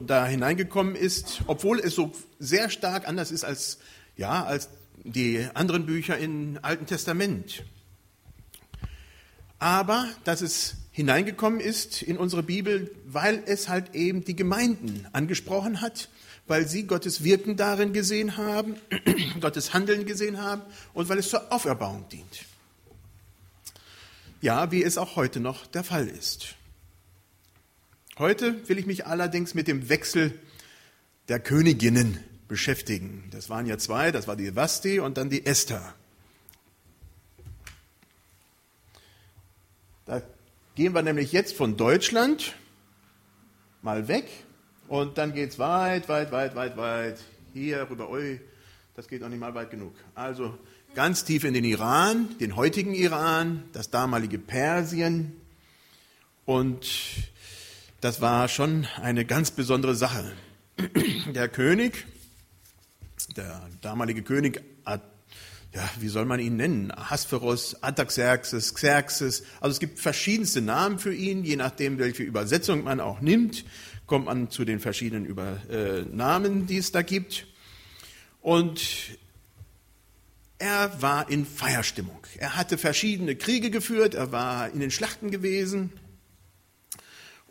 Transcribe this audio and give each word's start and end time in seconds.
da 0.00 0.26
hineingekommen 0.26 0.94
ist, 0.94 1.42
obwohl 1.46 1.80
es 1.80 1.94
so 1.94 2.12
sehr 2.38 2.70
stark 2.70 3.08
anders 3.08 3.30
ist 3.30 3.44
als, 3.44 3.78
ja, 4.16 4.44
als 4.44 4.68
die 5.04 5.46
anderen 5.54 5.86
Bücher 5.86 6.18
im 6.18 6.58
Alten 6.62 6.86
Testament. 6.86 7.64
Aber 9.58 10.08
dass 10.24 10.42
es 10.42 10.76
hineingekommen 10.92 11.60
ist 11.60 12.02
in 12.02 12.16
unsere 12.16 12.42
Bibel, 12.42 12.90
weil 13.06 13.42
es 13.46 13.68
halt 13.68 13.94
eben 13.94 14.24
die 14.24 14.36
Gemeinden 14.36 15.06
angesprochen 15.12 15.80
hat, 15.80 16.08
weil 16.46 16.66
sie 16.68 16.86
Gottes 16.86 17.24
Wirken 17.24 17.56
darin 17.56 17.92
gesehen 17.92 18.36
haben, 18.36 18.76
Gottes 19.40 19.74
Handeln 19.74 20.06
gesehen 20.06 20.40
haben 20.40 20.62
und 20.94 21.08
weil 21.08 21.18
es 21.18 21.28
zur 21.28 21.52
Auferbauung 21.52 22.08
dient. 22.08 22.44
Ja, 24.40 24.70
wie 24.70 24.82
es 24.82 24.98
auch 24.98 25.16
heute 25.16 25.40
noch 25.40 25.66
der 25.66 25.84
Fall 25.84 26.06
ist. 26.06 26.54
Heute 28.18 28.66
will 28.66 28.78
ich 28.78 28.86
mich 28.86 29.04
allerdings 29.04 29.52
mit 29.52 29.68
dem 29.68 29.90
Wechsel 29.90 30.32
der 31.28 31.38
Königinnen 31.38 32.18
beschäftigen. 32.48 33.24
Das 33.30 33.50
waren 33.50 33.66
ja 33.66 33.76
zwei, 33.76 34.10
das 34.10 34.26
war 34.26 34.36
die 34.36 34.56
Vasti 34.56 35.00
und 35.00 35.18
dann 35.18 35.28
die 35.28 35.44
Esther. 35.44 35.94
Da 40.06 40.22
gehen 40.76 40.94
wir 40.94 41.02
nämlich 41.02 41.32
jetzt 41.32 41.54
von 41.54 41.76
Deutschland 41.76 42.54
mal 43.82 44.08
weg 44.08 44.26
und 44.88 45.18
dann 45.18 45.34
geht 45.34 45.50
es 45.50 45.58
weit, 45.58 46.08
weit, 46.08 46.32
weit, 46.32 46.54
weit, 46.54 46.76
weit 46.78 47.20
hier 47.52 47.86
rüber. 47.90 48.08
Ui, 48.08 48.40
das 48.94 49.08
geht 49.08 49.20
noch 49.20 49.28
nicht 49.28 49.40
mal 49.40 49.54
weit 49.54 49.70
genug. 49.70 49.92
Also 50.14 50.56
ganz 50.94 51.24
tief 51.24 51.44
in 51.44 51.52
den 51.52 51.64
Iran, 51.64 52.34
den 52.40 52.56
heutigen 52.56 52.94
Iran, 52.94 53.64
das 53.74 53.90
damalige 53.90 54.38
Persien. 54.38 55.38
Und 56.46 56.86
das 58.06 58.20
war 58.20 58.46
schon 58.46 58.86
eine 59.02 59.24
ganz 59.24 59.50
besondere 59.50 59.96
Sache. 59.96 60.30
Der 61.34 61.48
König, 61.48 62.06
der 63.36 63.68
damalige 63.80 64.22
König, 64.22 64.62
ja, 64.86 65.90
wie 65.98 66.06
soll 66.06 66.24
man 66.24 66.38
ihn 66.38 66.54
nennen? 66.54 66.92
Ahasverus, 66.92 67.82
Artaxerxes, 67.82 68.74
Xerxes. 68.74 69.42
Also 69.60 69.72
es 69.72 69.80
gibt 69.80 69.98
verschiedenste 69.98 70.60
Namen 70.60 71.00
für 71.00 71.12
ihn, 71.12 71.42
je 71.42 71.56
nachdem, 71.56 71.98
welche 71.98 72.22
Übersetzung 72.22 72.84
man 72.84 73.00
auch 73.00 73.20
nimmt 73.20 73.64
kommt 74.06 74.26
man 74.26 74.50
zu 74.52 74.64
den 74.64 74.78
verschiedenen 74.78 75.26
Über, 75.26 75.58
äh, 75.68 76.02
Namen, 76.02 76.68
die 76.68 76.76
es 76.76 76.92
da 76.92 77.02
gibt. 77.02 77.48
Und 78.40 79.18
er 80.60 81.02
war 81.02 81.28
in 81.28 81.44
Feierstimmung. 81.44 82.20
Er 82.38 82.54
hatte 82.54 82.78
verschiedene 82.78 83.34
Kriege 83.34 83.68
geführt, 83.70 84.14
er 84.14 84.30
war 84.30 84.70
in 84.70 84.78
den 84.78 84.92
Schlachten 84.92 85.32
gewesen. 85.32 85.90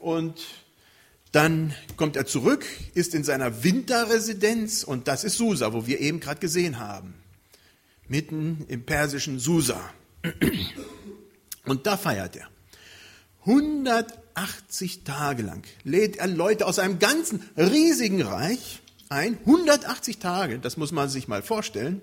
Und 0.05 0.45
dann 1.31 1.73
kommt 1.97 2.15
er 2.15 2.27
zurück, 2.27 2.63
ist 2.93 3.15
in 3.15 3.23
seiner 3.23 3.63
Winterresidenz 3.63 4.83
und 4.83 5.07
das 5.07 5.23
ist 5.23 5.35
Susa, 5.35 5.73
wo 5.73 5.87
wir 5.87 5.99
eben 5.99 6.19
gerade 6.19 6.39
gesehen 6.39 6.77
haben. 6.77 7.15
Mitten 8.07 8.65
im 8.67 8.85
persischen 8.85 9.39
Susa. 9.39 9.81
Und 11.65 11.87
da 11.87 11.97
feiert 11.97 12.35
er. 12.35 12.47
180 13.45 15.05
Tage 15.05 15.41
lang 15.41 15.63
lädt 15.83 16.17
er 16.17 16.27
Leute 16.27 16.67
aus 16.67 16.77
einem 16.77 16.99
ganzen 16.99 17.41
riesigen 17.57 18.21
Reich 18.21 18.83
ein, 19.09 19.39
180 19.39 20.19
Tage, 20.19 20.59
das 20.59 20.77
muss 20.77 20.91
man 20.91 21.09
sich 21.09 21.27
mal 21.27 21.41
vorstellen, 21.41 21.99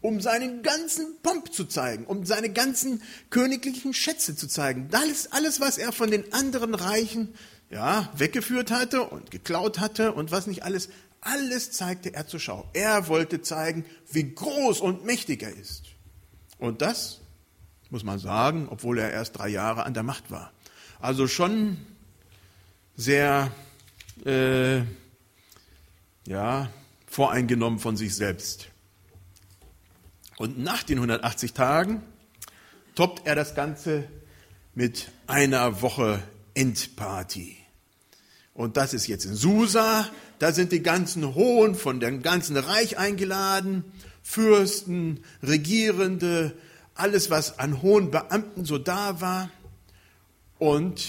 um 0.00 0.20
seinen 0.20 0.62
ganzen 0.62 1.16
Pomp 1.22 1.52
zu 1.52 1.64
zeigen, 1.64 2.04
um 2.06 2.24
seine 2.24 2.50
ganzen 2.50 3.02
königlichen 3.30 3.94
Schätze 3.94 4.36
zu 4.36 4.46
zeigen. 4.46 4.88
Alles, 4.92 5.32
alles 5.32 5.60
was 5.60 5.78
er 5.78 5.92
von 5.92 6.10
den 6.10 6.32
anderen 6.32 6.74
Reichen 6.74 7.34
ja, 7.70 8.10
weggeführt 8.16 8.70
hatte 8.70 9.02
und 9.02 9.30
geklaut 9.30 9.78
hatte 9.78 10.12
und 10.12 10.30
was 10.30 10.46
nicht 10.46 10.62
alles, 10.62 10.88
alles 11.20 11.72
zeigte 11.72 12.14
er 12.14 12.26
zur 12.26 12.40
Schau. 12.40 12.68
Er 12.72 13.08
wollte 13.08 13.42
zeigen, 13.42 13.84
wie 14.10 14.34
groß 14.34 14.80
und 14.80 15.04
mächtig 15.04 15.42
er 15.42 15.54
ist. 15.54 15.84
Und 16.58 16.82
das 16.82 17.20
muss 17.90 18.04
man 18.04 18.18
sagen, 18.18 18.68
obwohl 18.70 18.98
er 18.98 19.10
erst 19.10 19.38
drei 19.38 19.48
Jahre 19.48 19.84
an 19.84 19.94
der 19.94 20.02
Macht 20.02 20.30
war. 20.30 20.52
Also 21.00 21.26
schon 21.26 21.78
sehr 22.96 23.50
äh, 24.24 24.82
ja, 26.26 26.70
voreingenommen 27.06 27.78
von 27.78 27.96
sich 27.96 28.14
selbst. 28.14 28.68
Und 30.38 30.58
nach 30.58 30.82
den 30.82 30.98
180 30.98 31.54
Tagen 31.54 32.02
toppt 32.94 33.26
er 33.26 33.34
das 33.34 33.54
Ganze 33.54 34.06
mit 34.74 35.10
einer 35.26 35.80
Woche 35.82 36.22
Endparty. 36.54 37.56
Und 38.52 38.76
das 38.76 38.92
ist 38.94 39.06
jetzt 39.06 39.24
in 39.24 39.34
Susa. 39.34 40.08
Da 40.38 40.52
sind 40.52 40.72
die 40.72 40.82
ganzen 40.82 41.34
Hohen 41.34 41.74
von 41.74 42.00
dem 42.00 42.22
ganzen 42.22 42.56
Reich 42.56 42.98
eingeladen, 42.98 43.84
Fürsten, 44.22 45.20
Regierende, 45.42 46.56
alles, 46.94 47.30
was 47.30 47.58
an 47.58 47.82
hohen 47.82 48.10
Beamten 48.10 48.64
so 48.64 48.78
da 48.78 49.20
war. 49.20 49.50
Und 50.58 51.04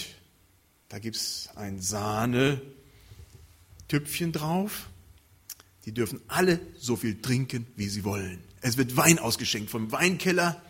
da 0.88 0.98
gibt 0.98 1.16
es 1.16 1.48
ein 1.54 1.80
Sahne-Tüpfchen 1.80 4.32
drauf. 4.32 4.88
Die 5.88 5.94
dürfen 5.94 6.20
alle 6.28 6.60
so 6.76 6.96
viel 6.96 7.18
trinken, 7.22 7.66
wie 7.76 7.88
sie 7.88 8.04
wollen. 8.04 8.40
Es 8.60 8.76
wird 8.76 8.98
Wein 8.98 9.18
ausgeschenkt 9.18 9.70
vom 9.70 9.90
Weinkeller, 9.90 10.60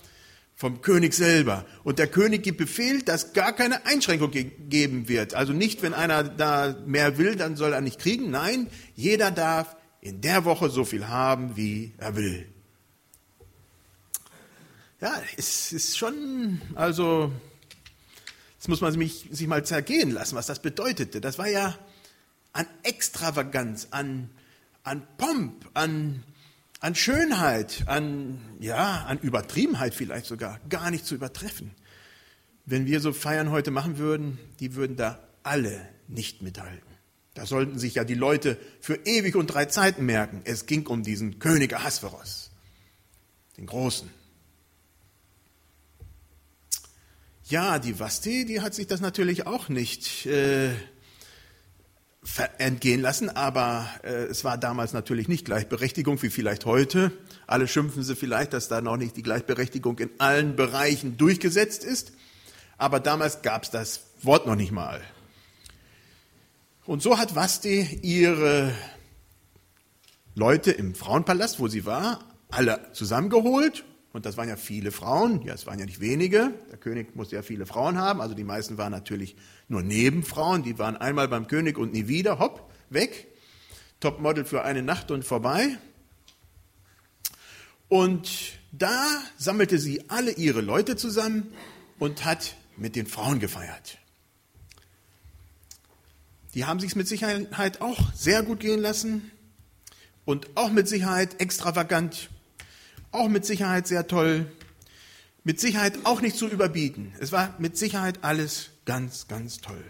vom 0.54 0.80
König 0.80 1.12
selber. 1.12 1.66
Und 1.82 1.98
der 1.98 2.06
König 2.06 2.44
gibt 2.44 2.58
Befehl, 2.58 3.02
dass 3.02 3.32
gar 3.32 3.52
keine 3.52 3.84
Einschränkung 3.84 4.30
gegeben 4.30 5.08
wird. 5.08 5.34
Also 5.34 5.52
nicht, 5.52 5.82
wenn 5.82 5.92
einer 5.92 6.22
da 6.22 6.76
mehr 6.86 7.18
will, 7.18 7.34
dann 7.34 7.56
soll 7.56 7.72
er 7.72 7.80
nicht 7.80 7.98
kriegen. 7.98 8.30
Nein, 8.30 8.68
jeder 8.94 9.32
darf 9.32 9.74
in 10.00 10.20
der 10.20 10.44
Woche 10.44 10.70
so 10.70 10.84
viel 10.84 11.08
haben, 11.08 11.56
wie 11.56 11.92
er 11.98 12.14
will. 12.14 12.46
Ja, 15.00 15.20
es 15.36 15.72
ist 15.72 15.98
schon, 15.98 16.62
also 16.76 17.32
das 18.58 18.68
muss 18.68 18.80
man 18.80 18.92
sich, 18.92 19.26
sich 19.32 19.48
mal 19.48 19.64
zergehen 19.64 20.12
lassen, 20.12 20.36
was 20.36 20.46
das 20.46 20.62
bedeutete. 20.62 21.20
Das 21.20 21.38
war 21.38 21.48
ja 21.48 21.76
an 22.52 22.68
Extravaganz, 22.84 23.88
an, 23.90 24.30
an 24.88 25.06
Pomp, 25.16 25.70
an, 25.74 26.24
an 26.80 26.94
Schönheit, 26.94 27.84
an, 27.86 28.40
ja, 28.60 29.04
an 29.04 29.18
Übertriebenheit 29.18 29.94
vielleicht 29.94 30.26
sogar, 30.26 30.60
gar 30.68 30.90
nicht 30.90 31.06
zu 31.06 31.14
übertreffen. 31.14 31.70
Wenn 32.64 32.86
wir 32.86 33.00
so 33.00 33.12
Feiern 33.12 33.50
heute 33.50 33.70
machen 33.70 33.98
würden, 33.98 34.38
die 34.60 34.74
würden 34.74 34.96
da 34.96 35.18
alle 35.42 35.88
nicht 36.06 36.42
mithalten. 36.42 36.88
Da 37.34 37.46
sollten 37.46 37.78
sich 37.78 37.94
ja 37.94 38.04
die 38.04 38.14
Leute 38.14 38.58
für 38.80 38.96
ewig 39.06 39.36
und 39.36 39.46
drei 39.46 39.66
Zeiten 39.66 40.04
merken. 40.04 40.42
Es 40.44 40.66
ging 40.66 40.86
um 40.86 41.02
diesen 41.02 41.38
König 41.38 41.74
Ahasveros, 41.74 42.50
den 43.56 43.66
Großen. 43.66 44.10
Ja, 47.44 47.78
die 47.78 47.98
Vasti, 47.98 48.44
die 48.44 48.60
hat 48.60 48.74
sich 48.74 48.86
das 48.86 49.00
natürlich 49.00 49.46
auch 49.46 49.68
nicht 49.68 50.26
äh, 50.26 50.70
entgehen 52.58 53.00
lassen, 53.00 53.30
aber 53.30 53.88
äh, 54.02 54.24
es 54.24 54.44
war 54.44 54.58
damals 54.58 54.92
natürlich 54.92 55.28
nicht 55.28 55.44
Gleichberechtigung 55.44 56.20
wie 56.22 56.30
vielleicht 56.30 56.66
heute. 56.66 57.12
Alle 57.46 57.66
schimpfen 57.66 58.02
sie 58.02 58.14
vielleicht, 58.14 58.52
dass 58.52 58.68
da 58.68 58.80
noch 58.80 58.96
nicht 58.96 59.16
die 59.16 59.22
Gleichberechtigung 59.22 59.98
in 59.98 60.10
allen 60.18 60.54
Bereichen 60.54 61.16
durchgesetzt 61.16 61.84
ist, 61.84 62.12
aber 62.76 63.00
damals 63.00 63.42
gab 63.42 63.64
es 63.64 63.70
das 63.70 64.02
Wort 64.22 64.46
noch 64.46 64.56
nicht 64.56 64.72
mal. 64.72 65.00
Und 66.86 67.02
so 67.02 67.18
hat 67.18 67.34
Vasti 67.34 68.00
ihre 68.02 68.72
Leute 70.34 70.70
im 70.70 70.94
Frauenpalast, 70.94 71.60
wo 71.60 71.68
sie 71.68 71.84
war, 71.84 72.24
alle 72.50 72.80
zusammengeholt 72.92 73.84
und 74.12 74.24
das 74.24 74.36
waren 74.36 74.48
ja 74.48 74.56
viele 74.56 74.90
Frauen, 74.90 75.42
ja, 75.42 75.54
es 75.54 75.66
waren 75.66 75.78
ja 75.78 75.84
nicht 75.84 76.00
wenige. 76.00 76.52
Der 76.70 76.78
König 76.78 77.14
musste 77.14 77.36
ja 77.36 77.42
viele 77.42 77.66
Frauen 77.66 77.98
haben, 77.98 78.20
also 78.20 78.34
die 78.34 78.44
meisten 78.44 78.78
waren 78.78 78.92
natürlich 78.92 79.36
nur 79.68 79.82
Nebenfrauen, 79.82 80.62
die 80.62 80.78
waren 80.78 80.96
einmal 80.96 81.28
beim 81.28 81.46
König 81.46 81.76
und 81.76 81.92
nie 81.92 82.08
wieder, 82.08 82.38
hopp, 82.38 82.70
weg. 82.90 83.28
Topmodel 84.00 84.44
für 84.44 84.64
eine 84.64 84.82
Nacht 84.82 85.10
und 85.10 85.24
vorbei. 85.24 85.76
Und 87.88 88.58
da 88.70 89.04
sammelte 89.36 89.78
sie 89.78 90.08
alle 90.08 90.32
ihre 90.32 90.60
Leute 90.60 90.96
zusammen 90.96 91.52
und 91.98 92.24
hat 92.24 92.54
mit 92.76 92.96
den 92.96 93.06
Frauen 93.06 93.40
gefeiert. 93.40 93.98
Die 96.54 96.64
haben 96.64 96.80
sich 96.80 96.96
mit 96.96 97.08
Sicherheit 97.08 97.80
auch 97.80 98.12
sehr 98.14 98.42
gut 98.42 98.60
gehen 98.60 98.80
lassen 98.80 99.30
und 100.24 100.56
auch 100.56 100.70
mit 100.70 100.88
Sicherheit 100.88 101.40
extravagant 101.40 102.30
auch 103.10 103.28
mit 103.28 103.44
Sicherheit 103.44 103.86
sehr 103.86 104.06
toll, 104.06 104.50
mit 105.44 105.60
Sicherheit 105.60 106.04
auch 106.04 106.20
nicht 106.20 106.36
zu 106.36 106.48
überbieten. 106.48 107.14
Es 107.20 107.32
war 107.32 107.54
mit 107.58 107.76
Sicherheit 107.76 108.22
alles 108.22 108.70
ganz, 108.84 109.28
ganz 109.28 109.58
toll. 109.58 109.84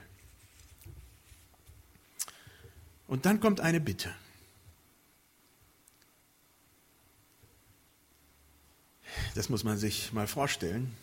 Und 3.07 3.27
dann 3.27 3.41
kommt 3.41 3.61
eine 3.61 3.81
Bitte. 3.81 4.15
Das 9.35 9.49
muss 9.49 9.65
man 9.65 9.79
sich 9.79 10.13
mal 10.13 10.27
vorstellen. 10.27 10.95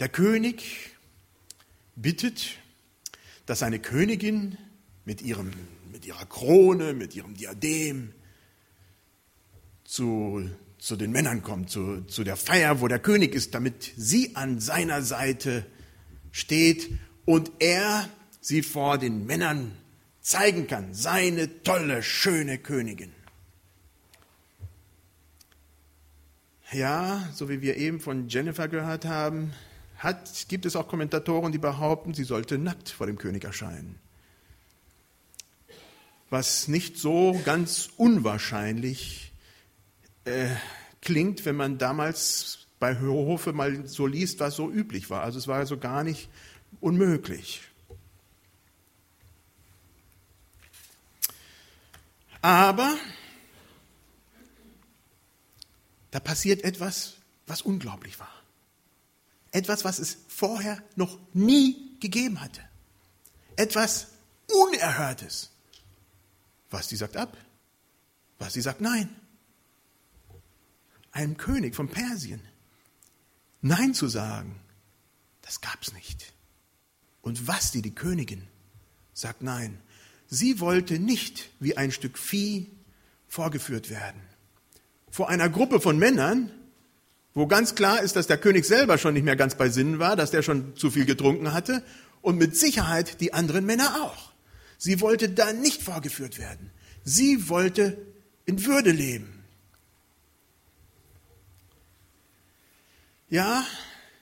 Der 0.00 0.08
König 0.08 0.90
bittet, 1.94 2.56
dass 3.46 3.60
seine 3.60 3.78
Königin 3.78 4.56
mit, 5.04 5.20
ihrem, 5.20 5.52
mit 5.90 6.06
ihrer 6.06 6.26
Krone, 6.26 6.94
mit 6.94 7.14
ihrem 7.14 7.34
Diadem 7.34 8.14
zu, 9.84 10.48
zu 10.82 10.96
den 10.96 11.12
Männern 11.12 11.44
kommt, 11.44 11.70
zu, 11.70 12.00
zu 12.08 12.24
der 12.24 12.36
Feier, 12.36 12.80
wo 12.80 12.88
der 12.88 12.98
König 12.98 13.36
ist, 13.36 13.54
damit 13.54 13.92
sie 13.96 14.34
an 14.34 14.58
seiner 14.58 15.02
Seite 15.02 15.64
steht 16.32 16.90
und 17.24 17.52
er 17.60 18.08
sie 18.40 18.62
vor 18.62 18.98
den 18.98 19.24
Männern 19.24 19.76
zeigen 20.20 20.66
kann, 20.66 20.92
seine 20.92 21.62
tolle, 21.62 22.02
schöne 22.02 22.58
Königin. 22.58 23.12
Ja, 26.72 27.28
so 27.32 27.48
wie 27.48 27.62
wir 27.62 27.76
eben 27.76 28.00
von 28.00 28.26
Jennifer 28.26 28.66
gehört 28.66 29.04
haben, 29.04 29.52
hat, 29.98 30.48
gibt 30.48 30.66
es 30.66 30.74
auch 30.74 30.88
Kommentatoren, 30.88 31.52
die 31.52 31.58
behaupten, 31.58 32.12
sie 32.12 32.24
sollte 32.24 32.58
nackt 32.58 32.88
vor 32.88 33.06
dem 33.06 33.18
König 33.18 33.44
erscheinen. 33.44 34.00
Was 36.28 36.66
nicht 36.66 36.98
so 36.98 37.40
ganz 37.44 37.88
unwahrscheinlich 37.96 39.31
äh, 40.24 40.48
klingt, 41.00 41.44
wenn 41.44 41.56
man 41.56 41.78
damals 41.78 42.66
bei 42.78 42.98
Hofe 42.98 43.52
mal 43.52 43.86
so 43.86 44.06
liest, 44.06 44.40
was 44.40 44.56
so 44.56 44.70
üblich 44.70 45.08
war. 45.10 45.22
Also 45.22 45.38
es 45.38 45.46
war 45.46 45.58
also 45.58 45.78
gar 45.78 46.02
nicht 46.02 46.28
unmöglich. 46.80 47.62
Aber 52.40 52.96
da 56.10 56.18
passiert 56.18 56.64
etwas, 56.64 57.14
was 57.46 57.62
unglaublich 57.62 58.18
war. 58.18 58.32
Etwas, 59.52 59.84
was 59.84 59.98
es 59.98 60.18
vorher 60.28 60.82
noch 60.96 61.18
nie 61.32 61.96
gegeben 62.00 62.40
hatte. 62.40 62.62
Etwas 63.56 64.08
Unerhörtes. 64.48 65.50
Was 66.70 66.88
die 66.88 66.96
sagt 66.96 67.16
ab, 67.16 67.36
was 68.38 68.54
die 68.54 68.60
sagt 68.60 68.80
nein. 68.80 69.08
Einem 71.12 71.36
König 71.36 71.74
von 71.74 71.88
Persien 71.88 72.40
Nein 73.62 73.94
zu 73.94 74.08
sagen, 74.08 74.56
das 75.40 75.60
gab's 75.60 75.92
nicht. 75.92 76.34
Und 77.22 77.46
was 77.46 77.70
die, 77.70 77.80
die 77.80 77.94
Königin, 77.94 78.48
sagt 79.14 79.42
nein. 79.42 79.78
Sie 80.26 80.58
wollte 80.58 80.98
nicht 80.98 81.50
wie 81.60 81.76
ein 81.76 81.92
Stück 81.92 82.18
Vieh 82.18 82.70
vorgeführt 83.28 83.88
werden. 83.88 84.20
Vor 85.10 85.28
einer 85.28 85.48
Gruppe 85.48 85.80
von 85.80 85.96
Männern, 85.96 86.50
wo 87.34 87.46
ganz 87.46 87.76
klar 87.76 88.02
ist, 88.02 88.16
dass 88.16 88.26
der 88.26 88.38
König 88.38 88.64
selber 88.64 88.98
schon 88.98 89.14
nicht 89.14 89.24
mehr 89.24 89.36
ganz 89.36 89.54
bei 89.54 89.68
Sinnen 89.68 90.00
war, 90.00 90.16
dass 90.16 90.32
der 90.32 90.42
schon 90.42 90.76
zu 90.76 90.90
viel 90.90 91.04
getrunken 91.04 91.52
hatte 91.52 91.84
und 92.20 92.38
mit 92.38 92.56
Sicherheit 92.56 93.20
die 93.20 93.32
anderen 93.32 93.64
Männer 93.64 94.02
auch. 94.02 94.32
Sie 94.76 95.00
wollte 95.00 95.28
da 95.28 95.52
nicht 95.52 95.82
vorgeführt 95.82 96.38
werden. 96.38 96.72
Sie 97.04 97.48
wollte 97.48 97.96
in 98.44 98.64
Würde 98.66 98.90
leben. 98.90 99.41
Ja, 103.32 103.64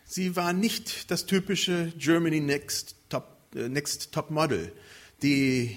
sie 0.05 0.37
war 0.37 0.53
nicht 0.53 1.11
das 1.11 1.27
typische 1.27 1.93
Germany 1.99 2.39
Next 2.39 2.95
Top, 3.09 3.39
äh, 3.57 3.69
Next 3.69 4.13
Top 4.13 4.31
Model, 4.31 4.73
die 5.21 5.77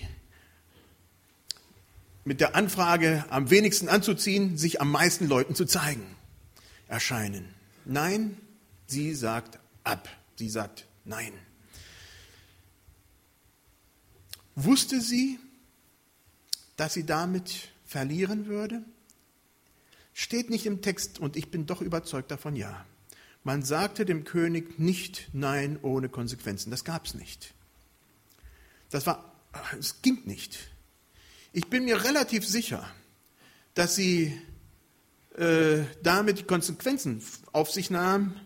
mit 2.26 2.42
der 2.42 2.56
Anfrage, 2.56 3.26
am 3.32 3.50
wenigsten 3.50 3.90
anzuziehen, 3.90 4.56
sich 4.60 4.82
am 4.82 4.92
meisten 4.92 5.28
Leuten 5.28 5.56
zu 5.56 5.66
zeigen, 5.66 6.06
erscheinen. 6.88 7.56
Nein, 7.86 8.38
sie 8.86 9.16
sagt 9.16 9.58
ab. 9.84 10.08
Sie 10.36 10.48
sagt 10.48 10.86
nein. 11.04 11.34
Wusste 14.54 15.02
sie, 15.02 15.40
dass 16.78 16.94
sie 16.94 17.04
damit 17.04 17.70
verlieren 17.84 18.46
würde? 18.46 18.84
Steht 20.14 20.52
nicht 20.52 20.68
im 20.68 20.84
Text 20.84 21.18
und 21.18 21.36
ich 21.36 21.50
bin 21.50 21.66
doch 21.66 21.82
überzeugt 21.82 22.30
davon, 22.30 22.56
ja. 22.56 22.86
Man 23.44 23.64
sagte 23.64 24.06
dem 24.06 24.24
König 24.24 24.80
nicht 24.80 25.30
Nein 25.34 25.78
ohne 25.82 26.10
Konsequenzen. 26.10 26.72
Das 26.72 26.84
gab 26.84 27.06
es 27.06 27.14
nicht. 27.14 27.54
Das 28.90 29.06
war, 29.06 29.34
es 29.78 30.02
ging 30.02 30.22
nicht. 30.26 30.60
Ich 31.52 31.68
bin 31.68 31.86
mir 31.86 32.04
relativ 32.04 32.48
sicher, 32.48 32.90
dass 33.74 33.96
sie 33.96 34.40
äh, 35.36 35.84
damit 36.04 36.40
die 36.40 36.44
Konsequenzen 36.44 37.24
auf 37.52 37.72
sich 37.72 37.90
nahm, 37.90 38.40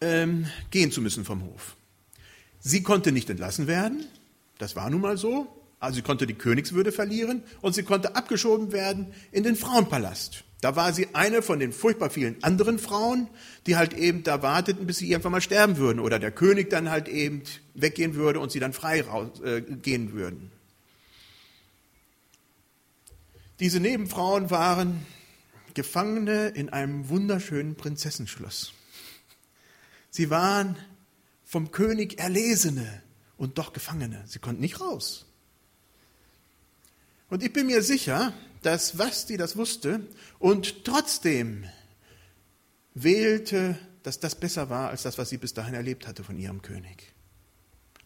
ähm, 0.00 0.46
gehen 0.70 0.90
zu 0.90 1.00
müssen 1.00 1.24
vom 1.24 1.42
Hof. 1.44 1.76
Sie 2.60 2.82
konnte 2.82 3.12
nicht 3.12 3.30
entlassen 3.30 3.66
werden, 3.66 4.06
das 4.58 4.74
war 4.74 4.90
nun 4.90 5.00
mal 5.00 5.16
so. 5.16 5.57
Also 5.80 5.96
sie 5.96 6.02
konnte 6.02 6.26
die 6.26 6.34
Königswürde 6.34 6.92
verlieren 6.92 7.42
und 7.60 7.74
sie 7.74 7.84
konnte 7.84 8.16
abgeschoben 8.16 8.72
werden 8.72 9.12
in 9.30 9.44
den 9.44 9.56
Frauenpalast. 9.56 10.44
Da 10.60 10.74
war 10.74 10.92
sie 10.92 11.14
eine 11.14 11.40
von 11.40 11.60
den 11.60 11.72
furchtbar 11.72 12.10
vielen 12.10 12.42
anderen 12.42 12.80
Frauen, 12.80 13.28
die 13.66 13.76
halt 13.76 13.94
eben 13.94 14.24
da 14.24 14.42
warteten, 14.42 14.86
bis 14.86 14.98
sie 14.98 15.08
irgendwann 15.08 15.32
mal 15.32 15.40
sterben 15.40 15.76
würden 15.76 16.00
oder 16.00 16.18
der 16.18 16.32
König 16.32 16.68
dann 16.68 16.90
halt 16.90 17.06
eben 17.06 17.42
weggehen 17.74 18.14
würde 18.14 18.40
und 18.40 18.50
sie 18.50 18.58
dann 18.58 18.72
frei 18.72 19.02
raus, 19.02 19.40
äh, 19.40 19.60
gehen 19.60 20.12
würden. 20.12 20.50
Diese 23.60 23.78
Nebenfrauen 23.78 24.50
waren 24.50 25.06
Gefangene 25.74 26.48
in 26.48 26.70
einem 26.70 27.08
wunderschönen 27.08 27.76
Prinzessenschloss. 27.76 28.72
Sie 30.10 30.28
waren 30.30 30.76
vom 31.44 31.70
König 31.70 32.18
Erlesene 32.18 33.02
und 33.36 33.58
doch 33.58 33.72
Gefangene. 33.72 34.24
Sie 34.26 34.40
konnten 34.40 34.60
nicht 34.60 34.80
raus. 34.80 35.27
Und 37.30 37.42
ich 37.42 37.52
bin 37.52 37.66
mir 37.66 37.82
sicher, 37.82 38.32
dass 38.62 38.98
Vasti 38.98 39.36
das 39.36 39.56
wusste 39.56 40.00
und 40.38 40.84
trotzdem 40.84 41.64
wählte, 42.94 43.78
dass 44.02 44.18
das 44.18 44.34
besser 44.34 44.70
war 44.70 44.90
als 44.90 45.02
das, 45.02 45.18
was 45.18 45.28
sie 45.28 45.36
bis 45.36 45.54
dahin 45.54 45.74
erlebt 45.74 46.06
hatte 46.06 46.24
von 46.24 46.38
ihrem 46.38 46.62
König. 46.62 47.12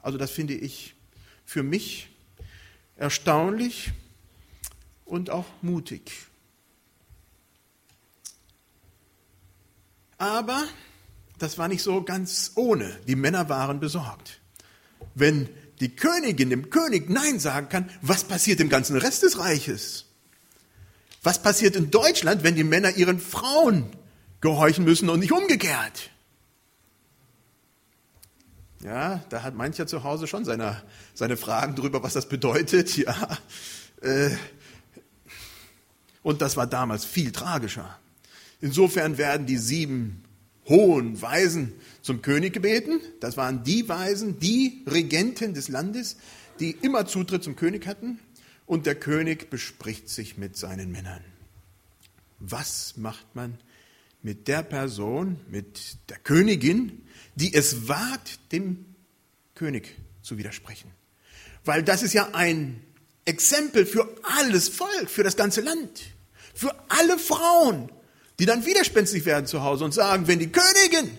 Also 0.00 0.18
das 0.18 0.30
finde 0.30 0.54
ich 0.54 0.94
für 1.44 1.62
mich 1.62 2.10
erstaunlich 2.96 3.92
und 5.04 5.30
auch 5.30 5.46
mutig. 5.62 6.12
Aber 10.18 10.64
das 11.38 11.58
war 11.58 11.68
nicht 11.68 11.82
so 11.82 12.02
ganz 12.02 12.52
ohne. 12.54 12.98
Die 13.06 13.16
Männer 13.16 13.48
waren 13.48 13.80
besorgt. 13.80 14.40
Wenn 15.14 15.48
die 15.82 15.94
Königin 15.94 16.50
dem 16.50 16.70
König 16.70 17.10
Nein 17.10 17.38
sagen 17.38 17.68
kann, 17.68 17.90
was 18.00 18.24
passiert 18.24 18.60
im 18.60 18.68
ganzen 18.68 18.96
Rest 18.96 19.22
des 19.22 19.38
Reiches? 19.38 20.06
Was 21.22 21.42
passiert 21.42 21.76
in 21.76 21.90
Deutschland, 21.90 22.42
wenn 22.42 22.54
die 22.54 22.64
Männer 22.64 22.96
ihren 22.96 23.20
Frauen 23.20 23.86
gehorchen 24.40 24.84
müssen 24.84 25.08
und 25.08 25.20
nicht 25.20 25.32
umgekehrt? 25.32 26.10
Ja, 28.82 29.22
da 29.28 29.42
hat 29.42 29.54
mancher 29.54 29.86
zu 29.86 30.02
Hause 30.02 30.26
schon 30.26 30.44
seine, 30.44 30.82
seine 31.14 31.36
Fragen 31.36 31.76
darüber, 31.76 32.02
was 32.02 32.14
das 32.14 32.28
bedeutet. 32.28 32.96
Ja, 32.96 33.38
äh, 34.00 34.30
und 36.22 36.40
das 36.40 36.56
war 36.56 36.66
damals 36.66 37.04
viel 37.04 37.32
tragischer. 37.32 37.98
Insofern 38.60 39.18
werden 39.18 39.46
die 39.46 39.58
sieben 39.58 40.22
hohen 40.68 41.20
Weisen 41.20 41.72
zum 42.02 42.22
König 42.22 42.52
gebeten. 42.52 43.00
Das 43.20 43.36
waren 43.36 43.64
die 43.64 43.88
Weisen, 43.88 44.38
die 44.38 44.84
Regenten 44.86 45.54
des 45.54 45.68
Landes, 45.68 46.16
die 46.60 46.70
immer 46.70 47.06
Zutritt 47.06 47.42
zum 47.42 47.56
König 47.56 47.86
hatten. 47.86 48.18
Und 48.66 48.86
der 48.86 48.94
König 48.94 49.50
bespricht 49.50 50.08
sich 50.08 50.38
mit 50.38 50.56
seinen 50.56 50.92
Männern. 50.92 51.22
Was 52.38 52.96
macht 52.96 53.34
man 53.34 53.58
mit 54.22 54.48
der 54.48 54.62
Person, 54.62 55.38
mit 55.48 55.96
der 56.08 56.18
Königin, 56.18 57.02
die 57.34 57.54
es 57.54 57.88
wagt, 57.88 58.52
dem 58.52 58.84
König 59.54 59.96
zu 60.22 60.38
widersprechen? 60.38 60.90
Weil 61.64 61.82
das 61.82 62.02
ist 62.02 62.14
ja 62.14 62.30
ein 62.32 62.82
Exempel 63.24 63.86
für 63.86 64.16
alles 64.22 64.68
Volk, 64.68 65.08
für 65.08 65.22
das 65.22 65.36
ganze 65.36 65.60
Land, 65.60 66.02
für 66.54 66.74
alle 66.88 67.18
Frauen, 67.18 67.90
die 68.42 68.46
dann 68.46 68.66
widerspenstig 68.66 69.24
werden 69.24 69.46
zu 69.46 69.62
Hause 69.62 69.84
und 69.84 69.94
sagen, 69.94 70.26
wenn 70.26 70.40
die 70.40 70.50
Königin 70.50 71.16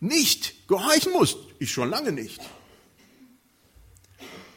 nicht 0.00 0.66
gehorchen 0.66 1.12
muss, 1.12 1.36
ich 1.60 1.70
schon 1.70 1.88
lange 1.88 2.10
nicht. 2.10 2.40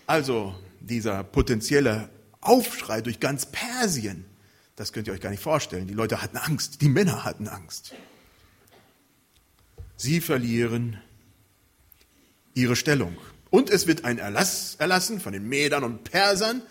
Also 0.08 0.56
dieser 0.80 1.24
potenzielle 1.24 2.10
Aufschrei 2.42 3.01
durch 3.01 3.20
ganz 3.20 3.46
Persien, 3.46 4.25
das 4.75 4.92
könnt 4.92 5.06
ihr 5.06 5.13
euch 5.13 5.22
gar 5.22 5.30
nicht 5.30 5.44
vorstellen. 5.44 5.86
Die 5.86 5.94
Leute 5.94 6.24
hatten 6.24 6.38
Angst, 6.38 6.82
die 6.82 6.89
Männer 6.89 7.25
hatten 7.25 7.48
Angst. 7.48 7.94
Sie 9.96 10.20
verlieren 10.20 11.00
ihre 12.56 12.75
Stellung. 12.75 13.16
Und 13.51 13.70
es 13.70 13.86
wird 13.86 14.04
ein 14.04 14.18
Erlass 14.18 14.78
erlassen 14.80 15.20
von 15.20 15.32
den 15.32 15.48
Medern 15.48 15.84
und 15.84 16.06
Persern, 16.06 16.63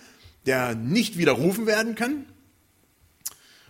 der 0.47 0.75
nicht 0.75 1.16
widerrufen 1.16 1.66
werden 1.66 1.95
kann. 1.95 2.26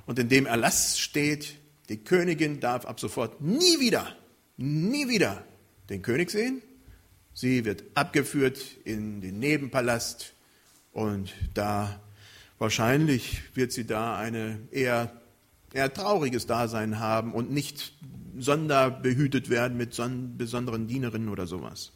Und 0.07 0.19
in 0.19 0.31
dem 0.31 0.47
Erlass 0.47 0.99
steht, 0.99 1.58
die 1.89 2.05
Königin 2.05 2.61
darf 2.61 2.85
ab 2.85 3.01
sofort 3.01 3.41
nie 3.41 3.81
wieder, 3.81 4.17
nie 4.57 5.09
wieder 5.09 5.45
den 5.89 6.03
König 6.03 6.31
sehen, 6.31 6.63
Sie 7.41 7.65
wird 7.65 7.85
abgeführt 7.95 8.59
in 8.83 9.21
den 9.21 9.39
Nebenpalast 9.39 10.35
und 10.93 11.33
da 11.55 12.01
wahrscheinlich 12.59 13.43
wird 13.55 13.71
sie 13.71 13.87
da 13.87 14.19
eine 14.19 14.59
eher, 14.73 15.23
eher 15.73 15.95
trauriges 15.95 16.47
Dasein 16.47 16.99
haben 16.99 17.33
und 17.33 17.53
nicht 17.53 17.95
sonderbehütet 18.37 19.51
werden 19.51 19.79
mit 19.79 19.97
besonderen 20.37 20.89
Dienerinnen 20.89 21.29
oder 21.29 21.47
sowas. 21.47 21.93